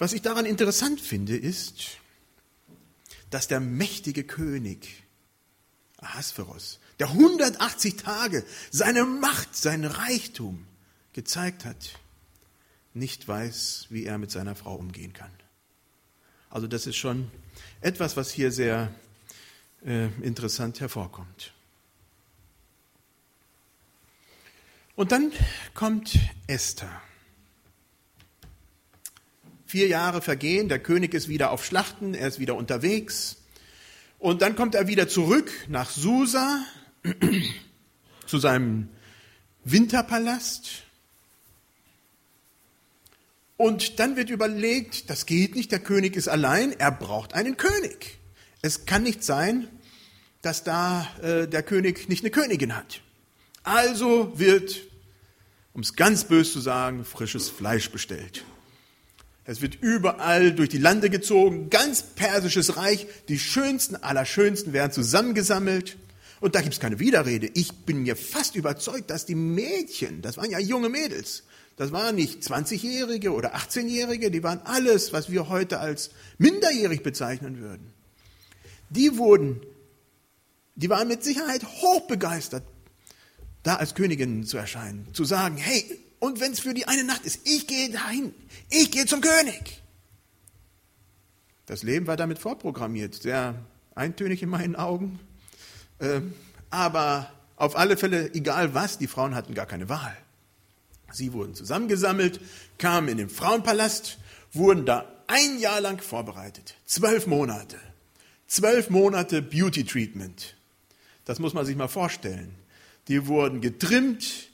Was 0.00 0.12
ich 0.12 0.20
daran 0.20 0.44
interessant 0.44 1.00
finde, 1.00 1.36
ist, 1.36 1.98
dass 3.30 3.46
der 3.46 3.60
mächtige 3.60 4.24
König 4.24 5.04
Ahasveros, 5.98 6.78
der 6.98 7.08
180 7.10 7.96
Tage 7.96 8.44
seine 8.70 9.04
Macht, 9.04 9.56
seinen 9.56 9.84
Reichtum 9.84 10.66
gezeigt 11.12 11.64
hat, 11.64 11.98
nicht 12.94 13.26
weiß, 13.26 13.86
wie 13.90 14.04
er 14.04 14.18
mit 14.18 14.30
seiner 14.30 14.54
Frau 14.54 14.74
umgehen 14.74 15.12
kann. 15.12 15.30
Also 16.50 16.66
das 16.66 16.86
ist 16.86 16.96
schon 16.96 17.30
etwas, 17.80 18.16
was 18.16 18.30
hier 18.30 18.50
sehr 18.52 18.94
äh, 19.84 20.06
interessant 20.22 20.80
hervorkommt. 20.80 21.52
Und 24.94 25.12
dann 25.12 25.32
kommt 25.74 26.18
Esther. 26.46 26.90
Vier 29.66 29.86
Jahre 29.86 30.22
vergehen, 30.22 30.68
der 30.68 30.80
König 30.80 31.14
ist 31.14 31.28
wieder 31.28 31.50
auf 31.50 31.64
Schlachten, 31.64 32.14
er 32.14 32.26
ist 32.26 32.40
wieder 32.40 32.56
unterwegs. 32.56 33.37
Und 34.18 34.42
dann 34.42 34.56
kommt 34.56 34.74
er 34.74 34.88
wieder 34.88 35.08
zurück 35.08 35.50
nach 35.68 35.90
Susa 35.90 36.64
zu 38.26 38.38
seinem 38.38 38.88
Winterpalast. 39.64 40.84
Und 43.56 43.98
dann 43.98 44.16
wird 44.16 44.30
überlegt, 44.30 45.10
das 45.10 45.26
geht 45.26 45.54
nicht, 45.56 45.72
der 45.72 45.80
König 45.80 46.16
ist 46.16 46.28
allein, 46.28 46.72
er 46.78 46.92
braucht 46.92 47.34
einen 47.34 47.56
König. 47.56 48.18
Es 48.62 48.86
kann 48.86 49.02
nicht 49.02 49.24
sein, 49.24 49.68
dass 50.42 50.64
da 50.64 51.08
äh, 51.22 51.48
der 51.48 51.62
König 51.62 52.08
nicht 52.08 52.22
eine 52.22 52.30
Königin 52.30 52.76
hat. 52.76 53.00
Also 53.64 54.38
wird, 54.38 54.80
um 55.72 55.80
es 55.80 55.94
ganz 55.94 56.24
bös 56.24 56.52
zu 56.52 56.60
sagen, 56.60 57.04
frisches 57.04 57.48
Fleisch 57.48 57.90
bestellt. 57.90 58.44
Es 59.48 59.62
wird 59.62 59.76
überall 59.80 60.52
durch 60.52 60.68
die 60.68 60.76
Lande 60.76 61.08
gezogen, 61.08 61.70
ganz 61.70 62.02
persisches 62.02 62.76
Reich, 62.76 63.06
die 63.28 63.38
schönsten 63.38 63.96
aller 63.96 64.26
Schönsten 64.26 64.74
werden 64.74 64.92
zusammengesammelt. 64.92 65.96
Und 66.40 66.54
da 66.54 66.60
gibt 66.60 66.74
es 66.74 66.80
keine 66.80 66.98
Widerrede. 66.98 67.48
Ich 67.54 67.72
bin 67.86 68.02
mir 68.02 68.14
fast 68.14 68.56
überzeugt, 68.56 69.08
dass 69.08 69.24
die 69.24 69.34
Mädchen, 69.34 70.20
das 70.20 70.36
waren 70.36 70.50
ja 70.50 70.58
junge 70.58 70.90
Mädels, 70.90 71.44
das 71.76 71.92
waren 71.92 72.16
nicht 72.16 72.42
20-Jährige 72.42 73.32
oder 73.32 73.56
18-Jährige, 73.56 74.30
die 74.30 74.42
waren 74.42 74.60
alles, 74.64 75.14
was 75.14 75.30
wir 75.30 75.48
heute 75.48 75.80
als 75.80 76.10
minderjährig 76.36 77.02
bezeichnen 77.02 77.58
würden. 77.58 77.94
Die 78.90 79.16
wurden, 79.16 79.62
die 80.74 80.90
waren 80.90 81.08
mit 81.08 81.24
Sicherheit 81.24 81.64
hochbegeistert, 81.64 82.64
da 83.62 83.76
als 83.76 83.94
Königinnen 83.94 84.44
zu 84.44 84.58
erscheinen, 84.58 85.08
zu 85.14 85.24
sagen, 85.24 85.56
hey, 85.56 85.98
und 86.20 86.40
wenn 86.40 86.52
es 86.52 86.60
für 86.60 86.74
die 86.74 86.86
eine 86.86 87.04
Nacht 87.04 87.24
ist, 87.24 87.40
ich 87.44 87.66
gehe 87.66 87.90
dahin, 87.90 88.34
ich 88.70 88.90
gehe 88.90 89.06
zum 89.06 89.20
König. 89.20 89.82
Das 91.66 91.82
Leben 91.82 92.06
war 92.06 92.16
damit 92.16 92.38
vorprogrammiert, 92.38 93.14
sehr 93.14 93.54
eintönig 93.94 94.42
in 94.42 94.48
meinen 94.48 94.76
Augen, 94.76 95.20
ähm, 96.00 96.34
aber 96.70 97.32
auf 97.56 97.76
alle 97.76 97.96
Fälle, 97.96 98.32
egal 98.34 98.74
was, 98.74 98.98
die 98.98 99.06
Frauen 99.06 99.34
hatten 99.34 99.54
gar 99.54 99.66
keine 99.66 99.88
Wahl. 99.88 100.16
Sie 101.12 101.32
wurden 101.32 101.54
zusammengesammelt, 101.54 102.40
kamen 102.78 103.08
in 103.08 103.18
den 103.18 103.30
Frauenpalast, 103.30 104.18
wurden 104.52 104.86
da 104.86 105.10
ein 105.26 105.58
Jahr 105.58 105.80
lang 105.80 106.00
vorbereitet. 106.00 106.74
Zwölf 106.86 107.26
Monate. 107.26 107.76
Zwölf 108.46 108.90
Monate 108.90 109.42
Beauty 109.42 109.84
Treatment. 109.84 110.56
Das 111.24 111.38
muss 111.38 111.52
man 111.52 111.66
sich 111.66 111.76
mal 111.76 111.88
vorstellen. 111.88 112.54
Die 113.08 113.26
wurden 113.26 113.60
getrimmt, 113.60 114.47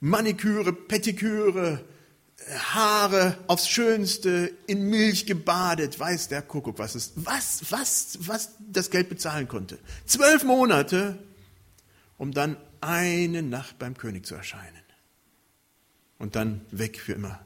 Maniküre, 0.00 0.72
Pettiküre, 0.72 1.84
Haare 2.72 3.36
aufs 3.46 3.68
Schönste, 3.68 4.52
in 4.66 4.88
Milch 4.88 5.26
gebadet, 5.26 5.98
weiß 5.98 6.28
der 6.28 6.42
Kuckuck, 6.42 6.78
was 6.78 6.94
es, 6.94 7.12
was, 7.16 7.70
was, 7.70 8.18
was 8.20 8.50
das 8.58 8.90
Geld 8.90 9.08
bezahlen 9.08 9.48
konnte. 9.48 9.78
Zwölf 10.06 10.44
Monate, 10.44 11.18
um 12.16 12.32
dann 12.32 12.56
eine 12.80 13.42
Nacht 13.42 13.78
beim 13.78 13.96
König 13.96 14.24
zu 14.24 14.34
erscheinen 14.34 14.82
und 16.18 16.36
dann 16.36 16.60
weg 16.70 17.00
für 17.00 17.12
immer. 17.12 17.40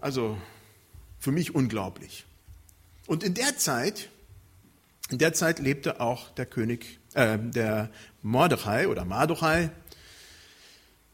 Also 0.00 0.38
für 1.18 1.32
mich 1.32 1.54
unglaublich. 1.54 2.24
Und 3.06 3.22
in 3.22 3.34
der 3.34 3.58
Zeit, 3.58 4.08
in 5.10 5.18
der 5.18 5.34
Zeit 5.34 5.58
lebte 5.58 6.00
auch 6.00 6.30
der 6.30 6.46
König, 6.46 6.99
äh, 7.14 7.38
der 7.38 7.90
Mordechai 8.22 8.88
oder 8.88 9.04
Mardochai 9.04 9.70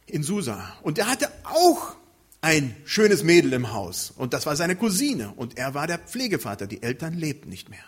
in 0.07 0.23
Susa. 0.23 0.77
Und 0.83 0.99
er 0.99 1.09
hatte 1.09 1.31
auch 1.45 1.97
ein 2.41 2.77
schönes 2.85 3.23
Mädel 3.23 3.53
im 3.53 3.73
Haus. 3.73 4.13
Und 4.17 4.33
das 4.33 4.47
war 4.47 4.57
seine 4.57 4.77
Cousine. 4.77 5.33
Und 5.37 5.59
er 5.59 5.75
war 5.75 5.87
der 5.87 5.99
Pflegevater. 5.99 6.67
Die 6.67 6.83
Eltern 6.83 7.15
lebten 7.15 7.49
nicht 7.49 7.69
mehr. 7.71 7.85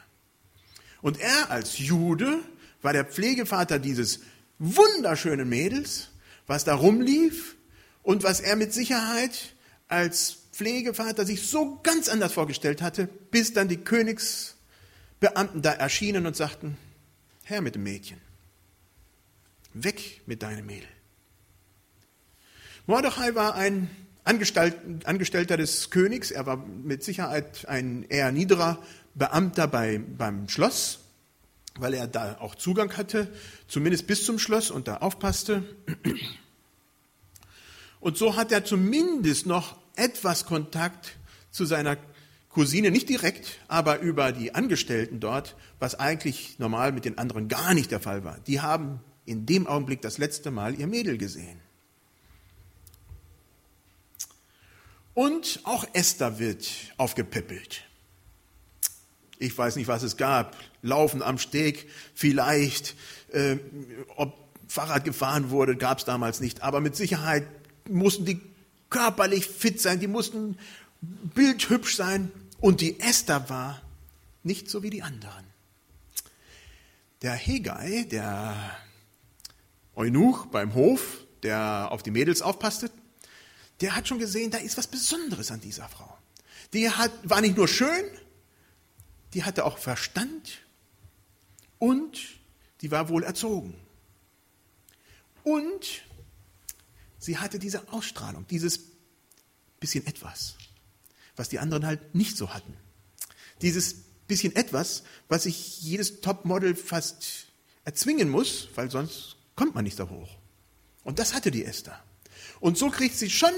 Und 1.01 1.21
er 1.21 1.51
als 1.51 1.79
Jude 1.79 2.41
war 2.83 2.93
der 2.93 3.05
Pflegevater 3.05 3.79
dieses 3.79 4.21
wunderschönen 4.59 5.49
Mädels 5.49 6.09
was 6.49 6.65
da 6.65 6.75
rumlief 6.75 7.55
und 8.03 8.25
was 8.25 8.41
er 8.41 8.57
mit 8.57 8.73
Sicherheit 8.73 9.55
als 9.87 10.39
Pflegevater 10.53 11.25
sich 11.25 11.47
so 11.47 11.79
ganz 11.83 12.09
anders 12.09 12.33
vorgestellt 12.33 12.83
hatte, 12.83 13.07
bis 13.31 13.53
dann 13.53 13.69
die 13.69 13.77
Königsbeamten 13.77 15.63
da 15.63 15.73
erschienen 15.73 16.27
und 16.27 16.35
sagten, 16.35 16.77
Herr 17.49 17.63
mit 17.63 17.77
dem 17.77 17.83
Mädchen, 17.83 18.21
weg 19.73 20.21
mit 20.27 20.43
deinem 20.43 20.67
Mädel. 20.67 20.89
Mordechai 22.87 23.35
war 23.35 23.55
ein 23.55 23.89
Angestellter 24.23 25.57
des 25.57 25.89
Königs, 25.89 26.31
er 26.31 26.45
war 26.45 26.59
mit 26.59 27.03
Sicherheit 27.03 27.67
ein 27.67 28.05
eher 28.11 28.33
niederer 28.33 28.83
Beamter 29.15 29.67
bei, 29.67 29.97
beim 29.97 30.51
Schloss, 30.51 30.99
weil 31.79 31.95
er 31.95 32.07
da 32.07 32.37
auch 32.39 32.55
Zugang 32.55 32.95
hatte, 32.99 33.33
zumindest 33.67 34.07
bis 34.07 34.27
zum 34.27 34.39
Schloss 34.39 34.71
und 34.71 34.87
da 34.87 34.99
aufpasste. 34.99 35.63
Und 38.01 38.19
so 38.19 38.37
hat 38.37 38.53
er 38.53 38.67
zumindest 38.67 39.47
noch 39.47 39.79
etwas 39.97 40.45
Kontakt 40.45 41.17
zu 41.51 41.65
seiner 41.65 41.97
Cousine, 42.59 42.91
nicht 42.91 43.09
direkt, 43.09 43.61
aber 43.69 44.01
über 44.01 44.33
die 44.33 44.53
Angestellten 44.53 45.21
dort, 45.21 45.55
was 45.79 45.95
eigentlich 45.95 46.59
normal 46.59 46.91
mit 46.91 47.05
den 47.05 47.17
anderen 47.17 47.47
gar 47.47 47.73
nicht 47.73 47.93
der 47.93 48.01
Fall 48.01 48.25
war. 48.25 48.41
Die 48.49 48.61
haben 48.61 48.99
in 49.27 49.47
dem 49.47 49.69
Augenblick 49.69 50.03
das 50.03 50.19
letzte 50.19 50.51
Mal 50.51 50.75
ihr 50.75 50.89
Mädel 50.89 51.19
gesehen. 51.19 51.61
Und 55.15 55.61
auch 55.63 55.87
Esther 55.93 56.41
wird 56.41 56.69
aufgepäppelt. 56.97 57.85
Ich 59.39 59.57
weiß 59.57 59.77
nicht, 59.77 59.87
was 59.87 60.03
es 60.03 60.17
gab. 60.17 60.57
Laufen 60.83 61.23
am 61.23 61.39
Steg, 61.39 61.89
vielleicht. 62.13 62.97
Äh, 63.31 63.59
ob 64.17 64.37
Fahrrad 64.67 65.05
gefahren 65.05 65.51
wurde, 65.51 65.77
gab 65.77 65.99
es 65.99 66.05
damals 66.05 66.41
nicht. 66.41 66.63
Aber 66.63 66.81
mit 66.81 66.97
Sicherheit 66.97 67.47
mussten 67.89 68.25
die 68.25 68.41
körperlich 68.91 69.47
fit 69.47 69.81
sein, 69.81 70.01
die 70.01 70.09
mussten 70.09 70.59
bildhübsch 71.01 71.95
sein. 71.95 72.33
Und 72.61 72.81
die 72.81 72.99
Esther 73.01 73.49
war 73.49 73.81
nicht 74.43 74.69
so 74.69 74.83
wie 74.83 74.91
die 74.91 75.03
anderen. 75.03 75.45
Der 77.23 77.35
Hegai, 77.35 78.05
der 78.05 78.79
Eunuch 79.95 80.47
beim 80.47 80.75
Hof, 80.75 81.25
der 81.43 81.89
auf 81.91 82.03
die 82.03 82.11
Mädels 82.11 82.43
aufpasste, 82.43 82.91
der 83.81 83.95
hat 83.95 84.09
schon 84.09 84.19
gesehen, 84.19 84.51
da 84.51 84.59
ist 84.59 84.77
was 84.77 84.87
Besonderes 84.87 85.51
an 85.51 85.61
dieser 85.61 85.89
Frau. 85.89 86.17
Die 86.73 86.91
hat, 86.91 87.13
war 87.25 87.41
nicht 87.41 87.57
nur 87.57 87.69
schön, 87.69 88.05
die 89.35 89.45
hatte 89.45 89.65
auch 89.65 89.79
Verstand 89.79 90.59
und 91.79 92.19
die 92.81 92.91
war 92.91 93.09
wohl 93.09 93.23
erzogen. 93.23 93.75
Und 95.45 96.03
sie 97.19 97.39
hatte 97.39 97.59
diese 97.59 97.93
Ausstrahlung, 97.93 98.47
dieses 98.49 98.81
bisschen 99.81 100.07
etwas, 100.07 100.58
was 101.39 101.49
die 101.49 101.59
anderen 101.59 101.87
halt 101.87 102.15
nicht 102.15 102.37
so 102.37 102.53
hatten. 102.53 102.75
Dieses 103.63 103.95
bisschen 104.27 104.55
etwas, 104.55 105.03
was 105.29 105.45
sich 105.45 105.83
jedes 105.83 106.21
Topmodel 106.21 106.75
fast 106.75 107.47
erzwingen 107.85 108.29
muss, 108.29 108.69
weil 108.75 108.91
sonst 108.91 109.37
kommt 109.57 109.75
man 109.75 109.85
nicht 109.85 109.99
da 109.99 110.09
hoch. 110.09 110.37
Und 111.03 111.19
das 111.19 111.35
hatte 111.35 111.51
die 111.51 111.65
Esther. 111.65 111.99
Und 112.61 112.77
so 112.77 112.91
kriegt 112.91 113.17
sie 113.17 113.31
schon 113.31 113.53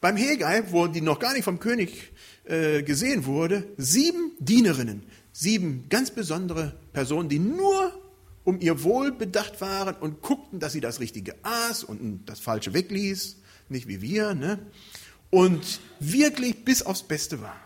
beim 0.00 0.16
Hegai, 0.16 0.70
wo 0.70 0.86
die 0.86 1.00
noch 1.00 1.18
gar 1.18 1.32
nicht 1.32 1.44
vom 1.44 1.58
König 1.58 2.12
äh, 2.44 2.82
gesehen 2.82 3.26
wurde, 3.26 3.66
sieben 3.76 4.32
Dienerinnen, 4.38 5.02
sieben 5.32 5.88
ganz 5.88 6.10
besondere 6.10 6.78
Personen, 6.92 7.28
die 7.28 7.38
nur 7.38 8.00
um 8.44 8.60
ihr 8.60 8.82
Wohl 8.82 9.12
bedacht 9.12 9.60
waren 9.60 9.96
und 9.96 10.20
guckten, 10.20 10.60
dass 10.60 10.72
sie 10.72 10.80
das 10.80 11.00
Richtige 11.00 11.34
aß 11.42 11.84
und 11.84 12.26
das 12.26 12.40
Falsche 12.40 12.74
wegließ, 12.74 13.36
nicht 13.70 13.88
wie 13.88 14.02
wir, 14.02 14.34
ne? 14.34 14.58
Und 15.34 15.80
wirklich 15.98 16.64
bis 16.64 16.82
aufs 16.82 17.02
Beste 17.02 17.40
war. 17.40 17.60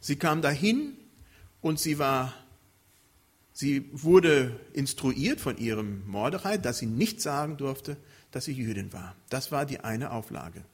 Sie 0.00 0.16
kam 0.16 0.42
dahin 0.42 0.96
und 1.60 1.78
sie 1.78 2.00
war, 2.00 2.34
sie 3.52 3.88
wurde 3.92 4.58
instruiert 4.72 5.40
von 5.40 5.56
ihrem 5.58 6.04
Mordechai, 6.10 6.58
dass 6.58 6.78
sie 6.78 6.86
nicht 6.86 7.20
sagen 7.22 7.58
durfte, 7.58 7.96
dass 8.32 8.46
sie 8.46 8.54
Jüdin 8.54 8.92
war. 8.92 9.14
Das 9.28 9.52
war 9.52 9.64
die 9.64 9.78
eine 9.78 10.10
Auflage. 10.10 10.64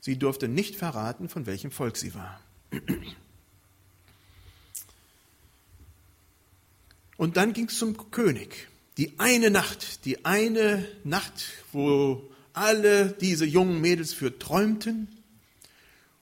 Sie 0.00 0.18
durfte 0.18 0.48
nicht 0.48 0.74
verraten, 0.74 1.28
von 1.28 1.46
welchem 1.46 1.70
Volk 1.70 1.96
sie 1.96 2.12
war. 2.12 2.40
Und 7.16 7.36
dann 7.36 7.52
ging 7.52 7.68
es 7.68 7.78
zum 7.78 8.10
König. 8.10 8.66
Die 8.96 9.20
eine 9.20 9.50
Nacht, 9.52 10.04
die 10.04 10.24
eine 10.24 10.84
Nacht, 11.04 11.44
wo 11.70 12.28
alle 12.54 13.08
diese 13.12 13.44
jungen 13.44 13.80
Mädels 13.80 14.12
für 14.12 14.38
träumten 14.38 15.08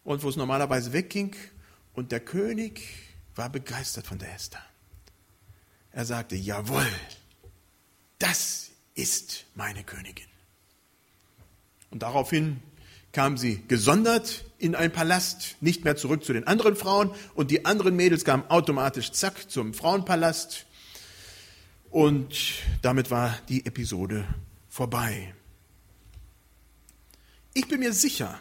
und 0.05 0.23
wo 0.23 0.29
es 0.29 0.37
normalerweise 0.37 0.93
wegging. 0.93 1.35
Und 1.93 2.13
der 2.13 2.21
König 2.21 2.83
war 3.35 3.49
begeistert 3.49 4.07
von 4.07 4.19
der 4.19 4.35
Esther. 4.35 4.63
Er 5.93 6.05
sagte, 6.05 6.37
jawohl, 6.37 6.87
das 8.19 8.71
ist 8.95 9.47
meine 9.55 9.83
Königin. 9.83 10.27
Und 11.91 12.03
daraufhin 12.03 12.63
kam 13.13 13.37
sie 13.37 13.63
gesondert 13.67 14.45
in 14.59 14.75
einen 14.75 14.93
Palast, 14.93 15.57
nicht 15.61 15.85
mehr 15.85 15.97
zurück 15.97 16.25
zu 16.25 16.33
den 16.33 16.47
anderen 16.47 16.77
Frauen. 16.77 17.11
Und 17.35 17.51
die 17.51 17.65
anderen 17.65 17.97
Mädels 17.97 18.25
kamen 18.25 18.45
automatisch 18.49 19.11
zack 19.13 19.51
zum 19.51 19.75
Frauenpalast. 19.75 20.67
Und 21.91 22.37
damit 22.83 23.11
war 23.11 23.37
die 23.49 23.67
Episode 23.67 24.25
vorbei. 24.69 25.35
Ich 27.61 27.69
bin 27.69 27.81
mir 27.81 27.93
sicher, 27.93 28.39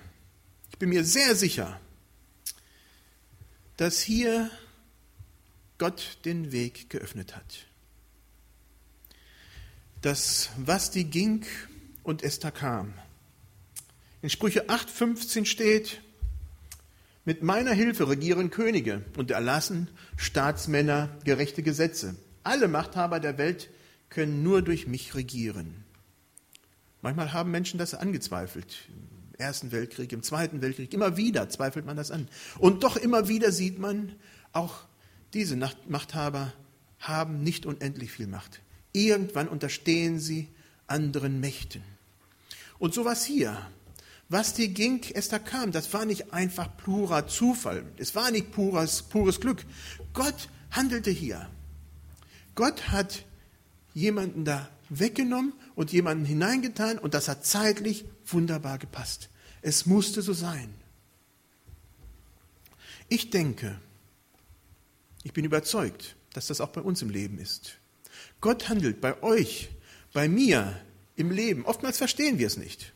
ich 0.72 0.78
bin 0.78 0.88
mir 0.88 1.04
sehr 1.04 1.36
sicher, 1.36 1.78
dass 3.76 4.00
hier 4.00 4.50
Gott 5.78 6.20
den 6.24 6.54
Weg 6.54 6.90
geöffnet 6.90 7.36
hat. 7.36 7.66
Dass 10.02 10.52
was 10.56 10.92
die 10.92 11.04
ging 11.04 11.46
und 12.04 12.24
Esther 12.24 12.54
kam. 12.54 12.94
In 14.22 14.30
Sprüche 14.30 14.70
8,15 14.70 15.44
steht, 15.44 16.00
mit 17.26 17.44
meiner 17.44 17.74
Hilfe 17.74 18.08
regieren 18.08 18.52
Könige 18.52 19.04
und 19.18 19.32
erlassen 19.32 19.90
Staatsmänner 20.16 21.10
gerechte 21.26 21.62
Gesetze. 21.62 22.16
Alle 22.44 22.70
Machthaber 22.70 23.20
der 23.20 23.38
Welt 23.38 23.70
können 24.08 24.44
nur 24.44 24.62
durch 24.62 24.88
mich 24.88 25.14
regieren. 25.14 25.79
Manchmal 27.02 27.34
haben 27.34 27.52
Menschen 27.52 27.78
das 27.78 27.94
angezweifelt. 27.94 28.88
Im 28.90 29.40
Ersten 29.40 29.72
Weltkrieg, 29.72 30.12
im 30.12 30.24
Zweiten 30.24 30.62
Weltkrieg, 30.62 30.94
immer 30.94 31.16
wieder 31.18 31.50
zweifelt 31.50 31.86
man 31.86 31.98
das 31.98 32.12
an. 32.12 32.28
Und 32.58 32.84
doch 32.84 32.98
immer 32.98 33.28
wieder 33.28 33.52
sieht 33.52 33.80
man, 33.80 34.14
auch 34.52 34.76
diese 35.34 35.56
Machthaber 35.88 36.54
haben 37.00 37.44
nicht 37.44 37.66
unendlich 37.66 38.12
viel 38.12 38.28
Macht. 38.28 38.62
Irgendwann 38.92 39.48
unterstehen 39.48 40.20
sie 40.20 40.50
anderen 40.88 41.40
Mächten. 41.40 41.84
Und 42.80 42.94
so 42.94 43.06
was 43.06 43.24
hier. 43.24 43.58
Was 44.32 44.54
dir 44.54 44.68
ging, 44.68 45.02
Esther 45.14 45.40
kam, 45.40 45.72
das 45.72 45.92
war 45.94 46.06
nicht 46.06 46.34
einfach 46.34 46.76
purer 46.78 47.28
Zufall. 47.28 47.84
Es 47.98 48.14
war 48.14 48.30
nicht 48.30 48.52
pures, 48.52 49.04
pures 49.04 49.40
Glück. 49.40 49.66
Gott 50.14 50.50
handelte 50.70 51.10
hier. 51.10 51.50
Gott 52.54 52.90
hat 52.90 53.26
jemanden 53.94 54.46
da 54.46 54.70
weggenommen 54.90 55.54
und 55.76 55.92
jemanden 55.92 56.26
hineingetan 56.26 56.98
und 56.98 57.14
das 57.14 57.28
hat 57.28 57.46
zeitlich 57.46 58.06
wunderbar 58.26 58.78
gepasst. 58.78 59.30
Es 59.62 59.86
musste 59.86 60.22
so 60.22 60.34
sein. 60.34 60.74
Ich 63.08 63.30
denke, 63.30 63.80
ich 65.24 65.34
bin 65.34 65.46
überzeugt, 65.46 66.16
dass 66.34 66.48
das 66.48 66.62
auch 66.62 66.70
bei 66.70 66.82
uns 66.82 67.02
im 67.02 67.10
Leben 67.10 67.40
ist. 67.40 67.78
Gott 68.42 68.70
handelt 68.70 69.02
bei 69.02 69.22
euch, 69.22 69.70
bei 70.14 70.30
mir 70.30 70.80
im 71.16 71.32
Leben. 71.32 71.66
Oftmals 71.66 71.98
verstehen 71.98 72.40
wir 72.40 72.48
es 72.48 72.58
nicht. 72.58 72.94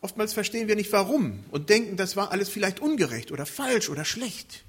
Oftmals 0.00 0.32
verstehen 0.32 0.66
wir 0.66 0.76
nicht 0.76 0.92
warum 0.92 1.44
und 1.50 1.68
denken, 1.68 1.96
das 1.96 2.16
war 2.16 2.30
alles 2.30 2.48
vielleicht 2.48 2.80
ungerecht 2.80 3.32
oder 3.32 3.44
falsch 3.44 3.90
oder 3.90 4.04
schlecht. 4.04 4.64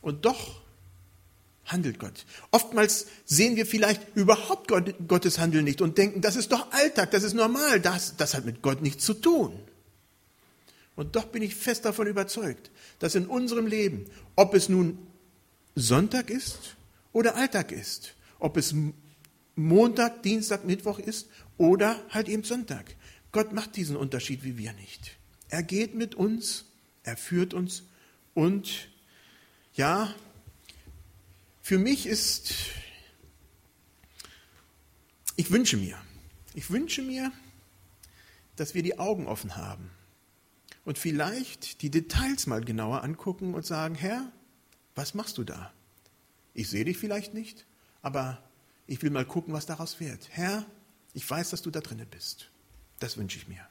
Und 0.00 0.24
doch 0.24 0.61
handelt 1.64 1.98
Gott. 1.98 2.24
Oftmals 2.50 3.06
sehen 3.24 3.56
wir 3.56 3.66
vielleicht 3.66 4.16
überhaupt 4.16 4.68
Gott, 4.68 4.94
Gottes 5.06 5.38
Handeln 5.38 5.64
nicht 5.64 5.80
und 5.80 5.98
denken, 5.98 6.20
das 6.20 6.36
ist 6.36 6.52
doch 6.52 6.72
Alltag, 6.72 7.10
das 7.10 7.22
ist 7.22 7.34
normal, 7.34 7.80
das, 7.80 8.16
das 8.16 8.34
hat 8.34 8.44
mit 8.44 8.62
Gott 8.62 8.82
nichts 8.82 9.04
zu 9.04 9.14
tun. 9.14 9.58
Und 10.94 11.16
doch 11.16 11.26
bin 11.26 11.42
ich 11.42 11.54
fest 11.54 11.84
davon 11.84 12.06
überzeugt, 12.06 12.70
dass 12.98 13.14
in 13.14 13.26
unserem 13.26 13.66
Leben, 13.66 14.06
ob 14.36 14.54
es 14.54 14.68
nun 14.68 14.98
Sonntag 15.74 16.30
ist 16.30 16.76
oder 17.12 17.36
Alltag 17.36 17.72
ist, 17.72 18.14
ob 18.38 18.56
es 18.56 18.74
Montag, 19.54 20.22
Dienstag, 20.22 20.64
Mittwoch 20.64 20.98
ist 20.98 21.28
oder 21.56 22.00
halt 22.10 22.28
eben 22.28 22.44
Sonntag, 22.44 22.96
Gott 23.30 23.52
macht 23.52 23.76
diesen 23.76 23.96
Unterschied 23.96 24.44
wie 24.44 24.58
wir 24.58 24.72
nicht. 24.74 25.16
Er 25.48 25.62
geht 25.62 25.94
mit 25.94 26.14
uns, 26.14 26.66
er 27.02 27.16
führt 27.16 27.54
uns 27.54 27.84
und 28.34 28.88
ja, 29.74 30.14
für 31.62 31.78
mich 31.78 32.06
ist, 32.06 32.54
ich 35.36 35.50
wünsche 35.50 35.76
mir, 35.76 35.96
ich 36.54 36.68
wünsche 36.70 37.02
mir, 37.02 37.32
dass 38.56 38.74
wir 38.74 38.82
die 38.82 38.98
Augen 38.98 39.28
offen 39.28 39.56
haben 39.56 39.90
und 40.84 40.98
vielleicht 40.98 41.80
die 41.82 41.90
Details 41.90 42.46
mal 42.48 42.62
genauer 42.62 43.04
angucken 43.04 43.54
und 43.54 43.64
sagen, 43.64 43.94
Herr, 43.94 44.30
was 44.96 45.14
machst 45.14 45.38
du 45.38 45.44
da? 45.44 45.72
Ich 46.52 46.68
sehe 46.68 46.84
dich 46.84 46.98
vielleicht 46.98 47.32
nicht, 47.32 47.64
aber 48.02 48.42
ich 48.88 49.00
will 49.00 49.10
mal 49.10 49.24
gucken, 49.24 49.54
was 49.54 49.64
daraus 49.64 50.00
wird. 50.00 50.28
Herr, 50.30 50.66
ich 51.14 51.28
weiß, 51.28 51.50
dass 51.50 51.62
du 51.62 51.70
da 51.70 51.80
drinnen 51.80 52.08
bist. 52.08 52.50
Das 52.98 53.16
wünsche 53.16 53.38
ich 53.38 53.46
mir. 53.46 53.66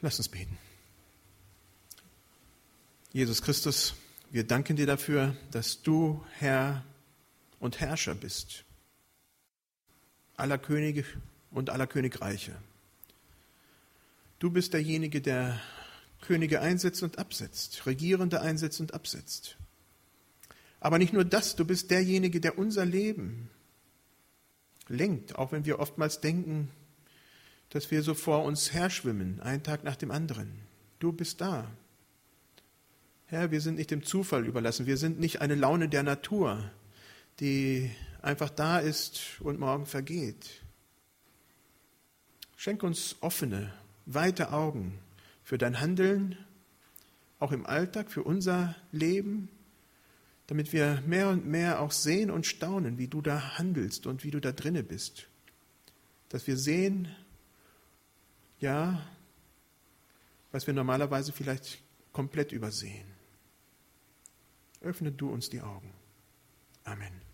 Lass 0.00 0.18
uns 0.18 0.28
beten. 0.28 0.58
Jesus 3.10 3.40
Christus, 3.40 3.94
wir 4.30 4.44
danken 4.44 4.76
dir 4.76 4.84
dafür, 4.84 5.34
dass 5.50 5.80
du 5.80 6.22
Herr 6.34 6.84
und 7.58 7.80
Herrscher 7.80 8.14
bist, 8.14 8.64
aller 10.36 10.58
Könige 10.58 11.04
und 11.50 11.70
aller 11.70 11.86
Königreiche. 11.86 12.54
Du 14.38 14.50
bist 14.50 14.74
derjenige, 14.74 15.22
der 15.22 15.58
Könige 16.20 16.60
einsetzt 16.60 17.02
und 17.02 17.18
absetzt, 17.18 17.86
Regierende 17.86 18.42
einsetzt 18.42 18.78
und 18.78 18.92
absetzt. 18.92 19.56
Aber 20.78 20.98
nicht 20.98 21.14
nur 21.14 21.24
das, 21.24 21.56
du 21.56 21.64
bist 21.64 21.90
derjenige, 21.90 22.40
der 22.42 22.58
unser 22.58 22.84
Leben 22.84 23.48
lenkt, 24.86 25.36
auch 25.36 25.50
wenn 25.50 25.64
wir 25.64 25.78
oftmals 25.78 26.20
denken, 26.20 26.70
dass 27.70 27.90
wir 27.90 28.02
so 28.02 28.12
vor 28.12 28.44
uns 28.44 28.74
herschwimmen, 28.74 29.40
einen 29.40 29.62
Tag 29.62 29.82
nach 29.82 29.96
dem 29.96 30.10
anderen. 30.10 30.52
Du 30.98 31.10
bist 31.10 31.40
da. 31.40 31.70
Herr, 33.30 33.50
wir 33.50 33.60
sind 33.60 33.74
nicht 33.74 33.90
dem 33.90 34.02
Zufall 34.02 34.46
überlassen. 34.46 34.86
Wir 34.86 34.96
sind 34.96 35.20
nicht 35.20 35.42
eine 35.42 35.54
Laune 35.54 35.90
der 35.90 36.02
Natur, 36.02 36.70
die 37.40 37.90
einfach 38.22 38.48
da 38.48 38.78
ist 38.78 39.38
und 39.40 39.60
morgen 39.60 39.84
vergeht. 39.84 40.62
Schenk 42.56 42.82
uns 42.82 43.16
offene, 43.20 43.70
weite 44.06 44.50
Augen 44.54 44.98
für 45.42 45.58
dein 45.58 45.78
Handeln, 45.78 46.38
auch 47.38 47.52
im 47.52 47.66
Alltag, 47.66 48.10
für 48.10 48.22
unser 48.22 48.74
Leben, 48.92 49.50
damit 50.46 50.72
wir 50.72 51.02
mehr 51.06 51.28
und 51.28 51.44
mehr 51.44 51.82
auch 51.82 51.92
sehen 51.92 52.30
und 52.30 52.46
staunen, 52.46 52.96
wie 52.96 53.08
du 53.08 53.20
da 53.20 53.58
handelst 53.58 54.06
und 54.06 54.24
wie 54.24 54.30
du 54.30 54.40
da 54.40 54.52
drinne 54.52 54.82
bist. 54.82 55.28
Dass 56.30 56.46
wir 56.46 56.56
sehen, 56.56 57.14
ja, 58.58 59.06
was 60.50 60.66
wir 60.66 60.72
normalerweise 60.72 61.32
vielleicht 61.32 61.82
komplett 62.14 62.52
übersehen. 62.52 63.17
Öffne 64.80 65.12
du 65.12 65.30
uns 65.30 65.50
die 65.50 65.60
Augen. 65.60 65.92
Amen. 66.84 67.27